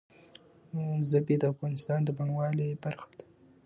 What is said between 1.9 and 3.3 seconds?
د بڼوالۍ برخه ده.